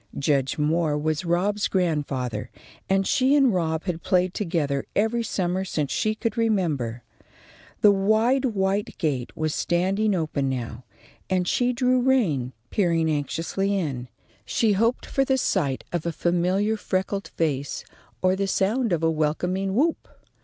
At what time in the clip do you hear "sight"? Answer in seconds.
15.37-15.83